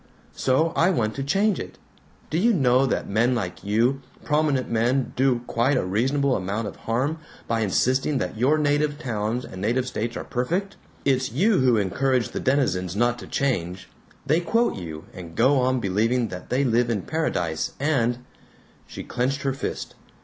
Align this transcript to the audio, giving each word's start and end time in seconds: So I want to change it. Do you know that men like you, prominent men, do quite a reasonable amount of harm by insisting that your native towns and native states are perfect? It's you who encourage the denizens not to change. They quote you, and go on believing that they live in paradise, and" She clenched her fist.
So 0.33 0.73
I 0.75 0.89
want 0.89 1.13
to 1.13 1.23
change 1.23 1.59
it. 1.59 1.77
Do 2.31 2.39
you 2.39 2.53
know 2.53 2.87
that 2.87 3.07
men 3.07 3.35
like 3.35 3.63
you, 3.63 4.01
prominent 4.23 4.67
men, 4.67 5.13
do 5.15 5.43
quite 5.45 5.77
a 5.77 5.85
reasonable 5.85 6.35
amount 6.35 6.67
of 6.67 6.75
harm 6.75 7.19
by 7.47 7.59
insisting 7.59 8.17
that 8.17 8.35
your 8.35 8.57
native 8.57 8.97
towns 8.97 9.45
and 9.45 9.61
native 9.61 9.85
states 9.85 10.17
are 10.17 10.23
perfect? 10.23 10.75
It's 11.05 11.31
you 11.31 11.59
who 11.59 11.77
encourage 11.77 12.29
the 12.29 12.39
denizens 12.39 12.95
not 12.95 13.19
to 13.19 13.27
change. 13.27 13.89
They 14.25 14.39
quote 14.39 14.75
you, 14.75 15.05
and 15.13 15.35
go 15.35 15.59
on 15.59 15.79
believing 15.79 16.29
that 16.29 16.49
they 16.49 16.63
live 16.63 16.89
in 16.89 17.03
paradise, 17.03 17.73
and" 17.79 18.25
She 18.87 19.03
clenched 19.03 19.43
her 19.43 19.53
fist. 19.53 19.93